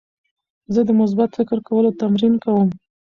[0.73, 2.69] زه د مثبت فکر کولو تمرین کوم.